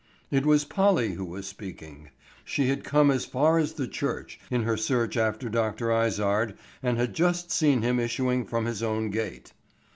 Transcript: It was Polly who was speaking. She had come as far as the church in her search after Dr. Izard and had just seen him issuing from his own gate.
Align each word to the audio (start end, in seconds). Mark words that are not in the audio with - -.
It 0.31 0.47
was 0.47 0.65
Polly 0.65 1.11
who 1.13 1.23
was 1.25 1.45
speaking. 1.45 2.09
She 2.43 2.69
had 2.69 2.83
come 2.83 3.11
as 3.11 3.23
far 3.23 3.59
as 3.59 3.73
the 3.73 3.87
church 3.87 4.39
in 4.49 4.63
her 4.63 4.75
search 4.75 5.15
after 5.15 5.47
Dr. 5.47 5.91
Izard 5.91 6.57
and 6.81 6.97
had 6.97 7.13
just 7.13 7.51
seen 7.51 7.83
him 7.83 7.99
issuing 7.99 8.45
from 8.47 8.65
his 8.65 8.81
own 8.81 9.11
gate. 9.11 9.53